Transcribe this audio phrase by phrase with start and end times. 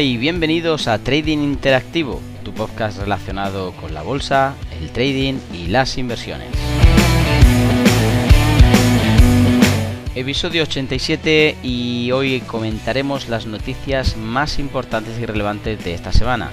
[0.00, 5.96] Y bienvenidos a Trading Interactivo, tu podcast relacionado con la bolsa, el trading y las
[5.96, 6.48] inversiones.
[10.14, 16.50] Episodio 87 y hoy comentaremos las noticias más importantes y relevantes de esta semana.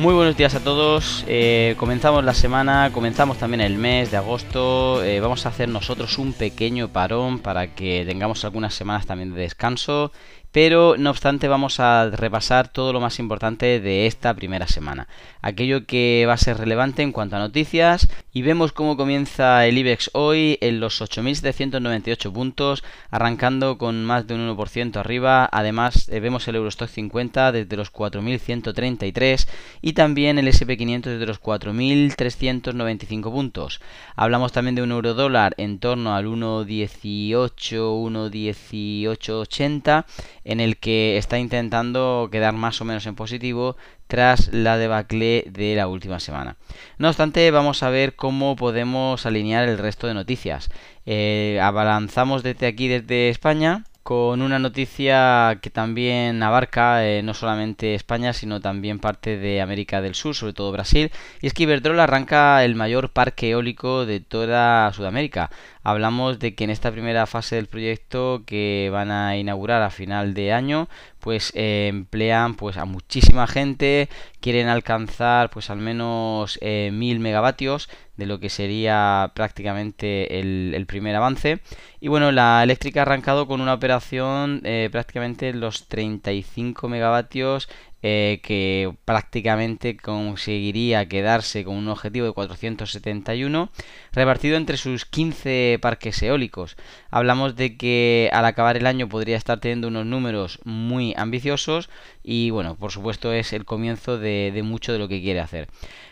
[0.00, 1.26] Muy buenos días a todos.
[1.28, 5.04] Eh, comenzamos la semana, comenzamos también el mes de agosto.
[5.04, 9.42] Eh, vamos a hacer nosotros un pequeño parón para que tengamos algunas semanas también de
[9.42, 10.10] descanso
[10.52, 15.08] pero no obstante vamos a repasar todo lo más importante de esta primera semana,
[15.42, 19.78] aquello que va a ser relevante en cuanto a noticias y vemos cómo comienza el
[19.78, 26.18] IBEX hoy en los 8.798 puntos, arrancando con más de un 1% arriba, además eh,
[26.20, 29.46] vemos el Eurostock 50 desde los 4.133
[29.82, 33.80] y también el SP500 desde los 4.395 puntos.
[34.14, 40.04] Hablamos también de un euro dólar en torno al 1.18, 1.1880
[40.44, 43.76] en el que está intentando quedar más o menos en positivo
[44.10, 46.56] tras la debacle de la última semana.
[46.98, 50.68] No obstante, vamos a ver cómo podemos alinear el resto de noticias.
[51.06, 57.94] Eh, abalanzamos desde aquí, desde España, con una noticia que también abarca eh, no solamente
[57.94, 62.02] España, sino también parte de América del Sur, sobre todo Brasil, y es que Iberdrola
[62.02, 65.50] arranca el mayor parque eólico de toda Sudamérica
[65.82, 70.34] hablamos de que en esta primera fase del proyecto que van a inaugurar a final
[70.34, 70.88] de año
[71.20, 74.08] pues eh, emplean pues a muchísima gente
[74.40, 81.14] quieren alcanzar pues al menos eh, mil megavatios de lo que sería prácticamente el, primer
[81.14, 81.60] avance.
[82.00, 87.68] Y bueno la eléctrica ha arrancado con una operación eh, prácticamente los 35 megavatios
[88.02, 93.70] eh, que prácticamente conseguiría quedarse con un objetivo de 471
[94.12, 96.76] repartido entre sus 15 parques eólicos.
[97.10, 101.90] Hablamos de que al acabar el año podría estar teniendo unos números muy ambiciosos
[102.22, 105.68] y bueno, por supuesto es el comienzo de, mucho de lo que quiere hacer.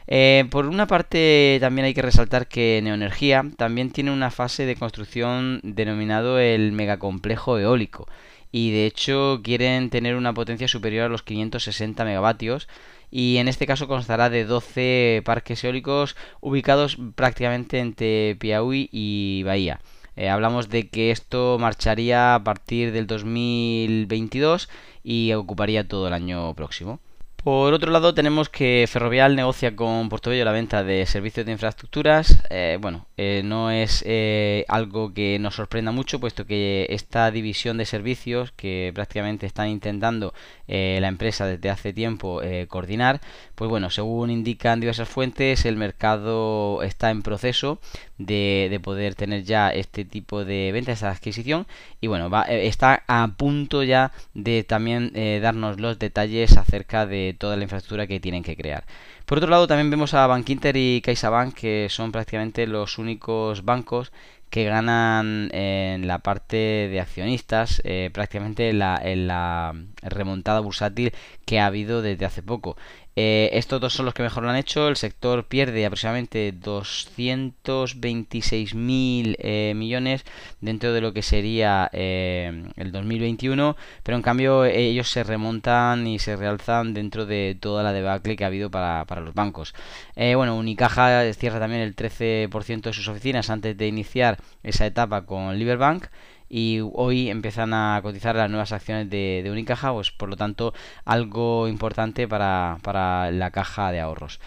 [0.07, 4.77] Eh, por una parte también hay que resaltar que Neoenergía también tiene una fase de
[4.77, 8.09] construcción denominado el megacomplejo eólico
[8.53, 12.69] y de hecho quieren tener una potencia superior a los 560 megavatios
[13.11, 19.81] y en este caso constará de 12 parques eólicos ubicados prácticamente entre Piauí y Bahía.
[20.17, 24.69] Eh, hablamos de que esto marcharía a partir del 2022
[25.05, 27.01] y ocuparía todo el año próximo.
[27.45, 32.43] Por otro lado, tenemos que Ferrovial negocia con Portobello la venta de servicios de infraestructuras.
[32.51, 37.79] Eh, bueno, eh, no es eh, algo que nos sorprenda mucho, puesto que esta división
[37.79, 40.35] de servicios que prácticamente están intentando
[40.67, 43.23] la empresa desde hace tiempo coordinar,
[43.55, 47.79] pues bueno, según indican diversas fuentes, el mercado está en proceso
[48.19, 51.67] de, poder tener ya este tipo de venta, esta adquisición,
[52.03, 55.11] y bueno, va, está a punto ya de también
[55.41, 58.85] darnos los detalles acerca de toda la infraestructura que tienen que crear.
[59.27, 64.13] Por otro lado, también vemos a Bankinter y CaixaBank, que son prácticamente los únicos bancos
[64.51, 71.13] que ganan en la parte de accionistas, eh, prácticamente en la, en la remontada bursátil
[71.45, 72.77] que ha habido desde hace poco.
[73.21, 74.87] Eh, estos dos son los que mejor lo han hecho.
[74.87, 80.25] El sector pierde aproximadamente 226.000 eh, millones
[80.61, 86.21] dentro de lo que sería eh, el 2021, pero en cambio ellos se remontan y
[86.21, 89.75] se realzan dentro de toda la debacle que ha habido para, para los bancos.
[90.15, 95.59] bueno, Unicaja cierra también el 13% de sus oficinas antes de iniciar esa etapa con
[95.59, 96.05] Liberbank
[96.49, 101.69] y hoy empiezan a cotizar las nuevas acciones de, Unicaja, pues por lo tanto algo
[101.69, 104.41] importante para, para la caja de ahorros.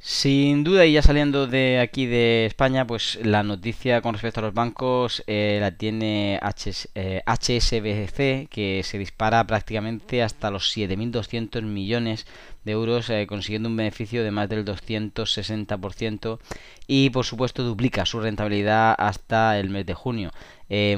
[0.00, 4.44] Sin duda, y ya saliendo de aquí de España, pues la noticia con respecto a
[4.44, 12.28] los bancos eh, la tiene HSBC, eh, que se dispara prácticamente hasta los 7.200 millones
[12.64, 16.38] de euros, eh, consiguiendo un beneficio de más del 260%
[16.86, 20.30] y, por supuesto, duplica su rentabilidad hasta el mes de junio.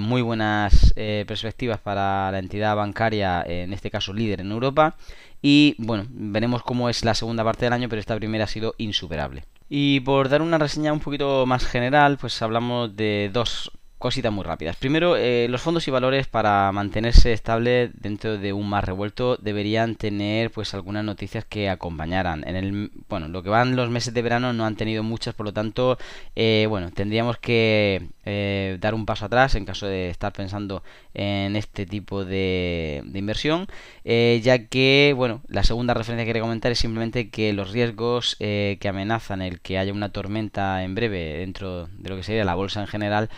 [0.01, 4.97] muy buenas perspectivas para la entidad bancaria, en este caso líder en Europa
[5.43, 8.75] y bueno, veremos cómo es la segunda parte del año, pero esta primera ha sido
[8.79, 9.45] insuperable.
[9.69, 13.71] Y por dar una reseña un poquito más general, pues hablamos de dos
[14.01, 14.77] cositas muy rápidas.
[14.77, 19.95] Primero, eh, los fondos y valores para mantenerse estable dentro de un mar revuelto deberían
[19.95, 22.43] tener pues algunas noticias que acompañaran.
[22.49, 25.45] En el bueno, lo que van los meses de verano no han tenido muchas, por
[25.45, 25.99] lo tanto,
[26.35, 30.83] eh, bueno, tendríamos que eh, dar un paso atrás en caso de estar pensando
[31.13, 33.67] en este tipo de, de inversión,
[34.05, 38.89] ya que bueno, la segunda referencia que quería comentar es simplemente que los riesgos que
[38.89, 42.81] amenazan el que haya una tormenta en breve dentro de lo que sería la bolsa
[42.81, 43.29] en general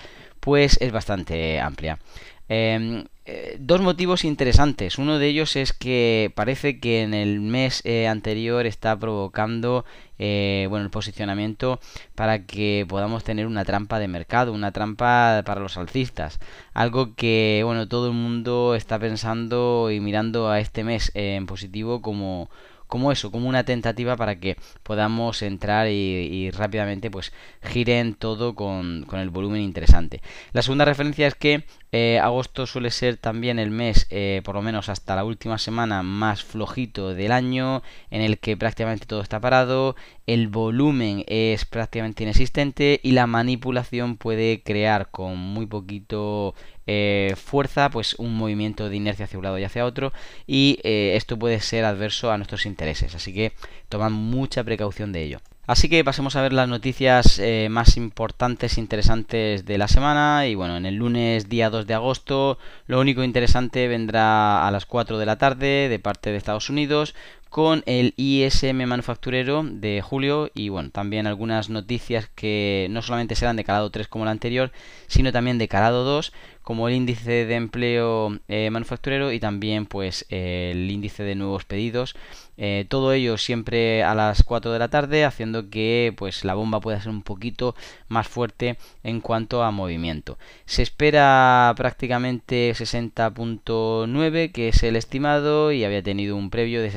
[0.43, 2.01] pues es bastante amplia.
[2.49, 4.99] Em, eh, dos motivos interesantes.
[4.99, 9.85] Uno de ellos es que parece que en el mes eh, anterior está provocando
[10.19, 11.79] eh, bueno el posicionamiento
[12.17, 16.41] para que podamos tener una trampa de mercado, una trampa para los alcistas.
[16.75, 22.03] Algo que bueno todo el mundo está pensando y mirando a este mes en positivo
[22.03, 22.51] como
[22.93, 29.05] como eso, como una tentativa para que podamos entrar y, rápidamente pues giren todo con,
[29.07, 30.21] con, el volumen interesante.
[30.53, 34.63] La segunda referencia es que eh, agosto suele ser también el mes, eh, por lo
[34.63, 39.41] menos hasta la última semana, más flojito del año, en el que prácticamente todo está
[39.41, 39.95] parado,
[40.27, 46.55] el volumen es prácticamente inexistente y la manipulación puede crear con muy poquito
[46.87, 50.13] eh, fuerza pues un movimiento de inercia hacia un lado y hacia otro
[50.47, 53.15] y esto puede ser adverso a nuestros intereses.
[53.15, 53.53] Así que
[53.91, 58.77] tomad mucha precaución de ello Así que pasemos a ver las noticias eh, más importantes
[58.77, 60.49] e interesantes de la semana.
[60.49, 64.87] Y bueno, en el lunes día 2 de agosto, lo único interesante vendrá a las
[64.87, 67.15] 4 de la tarde de parte de Estados Unidos
[67.53, 73.57] con el ISM manufacturero de julio y bueno, también algunas noticias que no solamente serán
[73.57, 74.73] de calado 3 como la anterior,
[75.07, 76.33] sino también de calado 2
[76.63, 82.15] como el índice de empleo eh, manufacturero y también pues el índice de nuevos pedidos.
[82.57, 86.81] Eh, todo ello siempre a las 4 de la tarde haciendo que pues la bomba
[86.81, 87.75] pueda ser un poquito
[88.09, 90.39] más fuerte en cuanto a movimiento.
[90.65, 96.91] Se espera prácticamente 60.9 que es el estimado y había tenido un previo de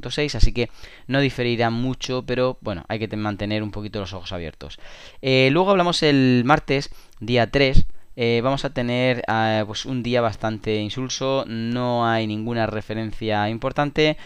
[0.00, 0.70] 60.6 así que
[1.06, 4.78] no diferirá mucho pero bueno hay que mantener un poquito los ojos abiertos.
[5.22, 6.90] Eh, luego hablamos el martes
[7.20, 7.86] día 3
[8.20, 14.16] eh, vamos a tener ah, pues un día bastante insulso, no hay ninguna referencia importante.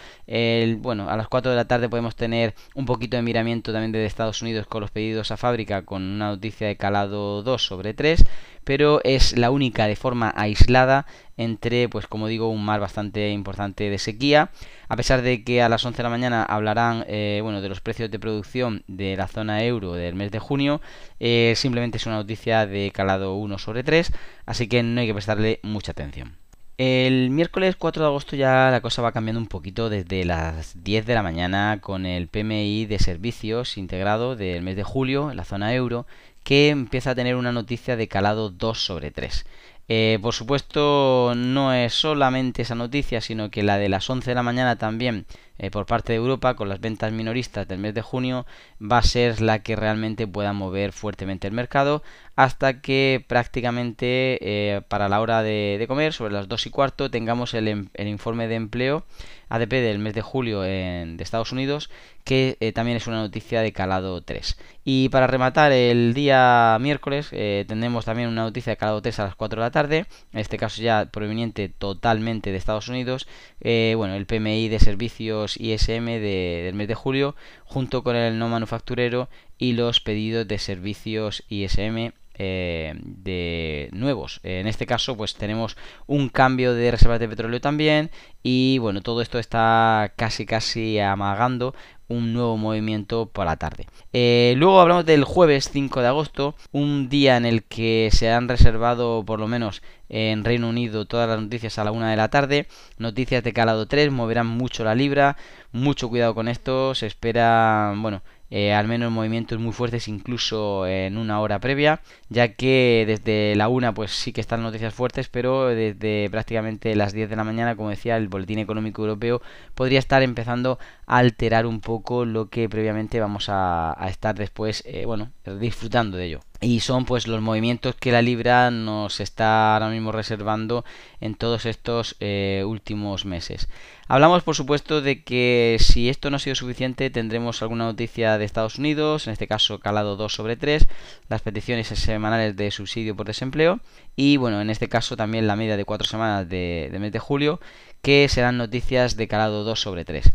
[0.81, 4.07] Bueno, a las 4 de la tarde podemos tener un poquito de miramiento también de
[4.07, 8.25] Estados Unidos con los pedidos a fábrica con una noticia de calado 2 sobre 3
[8.65, 11.07] pero es la única de forma aislada
[11.37, 14.51] entre, pues como digo, un mar bastante importante de sequía.
[14.89, 17.81] A pesar de que a las 11 de la mañana hablarán, eh, bueno, de los
[17.81, 20.81] precios de producción de la zona euro del mes de junio,
[21.21, 24.13] eh, simplemente es una noticia de calado 1 sobre 3,
[24.47, 26.42] así que no hay que prestarle mucha atención.
[26.85, 31.07] El miércoles 4 de agosto ya la cosa va cambiando un poquito desde las 10
[31.07, 35.45] de la mañana con el PMI de servicios integrado del mes de julio en la
[35.45, 36.09] zona euro
[36.43, 39.47] que empieza a tener una noticia de calado 2 sobre 3.
[39.87, 44.35] Eh, por supuesto, no es solamente esa noticia, sino que la de las 11 de
[44.35, 45.27] la mañana también
[45.59, 48.47] eh, por parte de Europa con las ventas minoristas del mes de junio
[48.81, 52.03] va a ser la que realmente pueda mover fuertemente el mercado
[52.35, 57.53] hasta que prácticamente eh, para la hora de, comer, sobre las 2 y cuarto, tengamos
[57.53, 59.05] el, em, informe de empleo
[59.51, 61.91] ADP del mes de julio de Estados Unidos,
[62.25, 64.57] que eh, también es una noticia de calado 3.
[64.83, 69.25] Y para rematar el día miércoles, eh, tendremos también una noticia de calado 3 a
[69.25, 73.29] las 4 de la tarde, en este caso ya proveniente totalmente de Estados Unidos,
[73.61, 77.35] bueno, el PMI de servicios ISM de, del mes de julio,
[77.65, 79.29] junto con el no manufacturero
[79.59, 84.41] y los pedidos de servicios ISM eh, de nuevos.
[84.43, 88.11] En este caso, pues tenemos un cambio de reservas de petróleo también.
[88.43, 91.75] Y bueno, todo esto está casi casi amagando
[92.13, 93.87] un nuevo movimiento por la tarde.
[94.13, 98.49] Eh, luego hablamos del jueves 5 de agosto, un día en el que se han
[98.49, 102.29] reservado por lo menos en Reino Unido todas las noticias a la una de la
[102.29, 102.69] tarde.
[102.99, 105.37] Noticias de calado 3 moverán mucho la libra.
[105.73, 106.95] Mucho cuidado con esto.
[106.95, 108.23] Se espera, bueno,
[108.55, 113.69] eh, al menos movimientos muy fuertes incluso en una hora previa, ya que desde la
[113.69, 117.77] una pues sí que están noticias fuertes, pero desde prácticamente las 10 de la mañana,
[117.77, 119.41] como decía, el Boletín Económico Europeo
[119.75, 125.07] podría estar empezando a alterar un poco lo que previamente vamos a, estar después, eh,
[125.07, 129.91] bueno, disfrutando de ello y son pues los movimientos que la libra nos está ahora
[129.91, 130.85] mismo reservando
[131.21, 133.69] en todos estos eh, últimos meses.
[134.07, 138.45] Hablamos por supuesto de que si esto no ha sido suficiente tendremos alguna noticia de
[138.45, 140.87] Estados Unidos, en este caso calado 2 sobre 3,
[141.29, 143.81] las peticiones semanales de subsidio por desempleo
[144.15, 147.19] y bueno, en este caso también la media de 4 semanas de, de mes de
[147.19, 147.61] julio
[148.03, 150.31] que serán noticias de calado 2 sobre 3.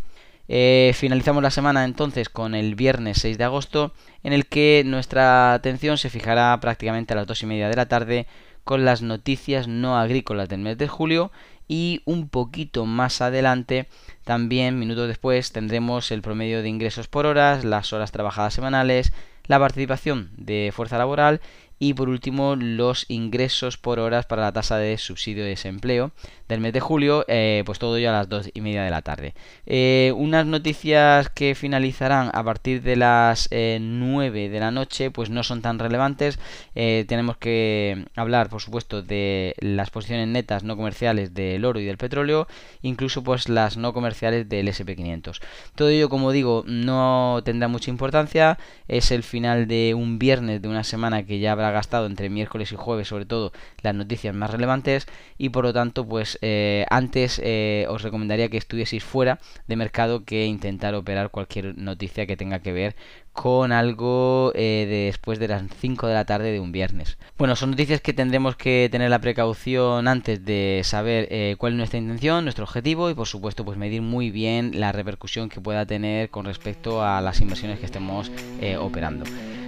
[0.50, 5.54] Eh, finalizamos la semana entonces con el viernes 6 de agosto, en el que nuestra
[5.54, 8.28] atención se fijará prácticamente a las 2 y media de la tarde
[8.64, 11.32] con las noticias no agrícolas del mes de julio
[11.68, 13.88] y un poquito más adelante,
[14.24, 19.12] también minutos después, tendremos el promedio de ingresos por horas, las horas trabajadas semanales,
[19.48, 21.42] la participación de fuerza laboral
[21.80, 26.12] y por último los ingresos por horas para la tasa de subsidio de desempleo
[26.48, 29.02] del mes de julio, eh, pues todo ello a las dos y media de la
[29.02, 29.34] tarde.
[29.66, 35.30] Eh, unas noticias que finalizarán a partir de las 9 eh, de la noche, pues
[35.30, 36.40] no son tan relevantes.
[36.74, 41.98] tenemos que hablar, por supuesto, de las posiciones netas no comerciales del oro y del
[41.98, 42.48] petróleo,
[42.82, 45.42] incluso pues las no comerciales del SP500.
[45.76, 48.58] Todo ello, como digo, no tendrá mucha importancia.
[48.88, 52.72] Es el final de un viernes de una semana que ya habrá gastado entre miércoles
[52.72, 55.08] y jueves, sobre todo las noticias más relevantes,
[55.38, 60.24] y por lo tanto, pues eh, antes eh, os recomendaría que estuvieseis fuera de mercado
[60.24, 62.96] que intentar operar cualquier noticia que tenga que ver
[63.34, 67.20] con algo eh, después de las 5 de la tarde de un viernes.
[67.38, 72.00] Bueno, son noticias que tendremos que tener la precaución antes de saber cuál es nuestra
[72.00, 76.32] intención, nuestro objetivo y por supuesto pues medir muy bien la repercusión que pueda tener
[76.32, 78.32] con respecto a las inversiones que estemos
[78.80, 79.26] operando.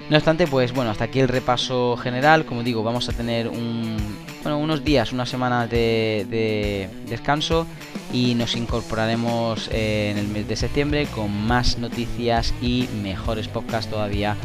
[0.09, 2.45] No obstante, pues bueno, hasta aquí el repaso general.
[2.45, 7.67] Como digo, vamos a tener unos días, una semana de, descanso
[8.11, 14.35] y nos incorporaremos en el mes de septiembre con más noticias y mejores podcasts todavía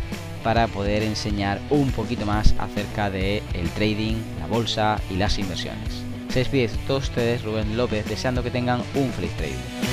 [0.42, 3.42] para poder enseñar un poquito más acerca de
[3.74, 6.04] trading, la bolsa y las inversiones.
[6.28, 9.83] Se despide todos ustedes, Rubén López, deseando que tengan un feliz trading.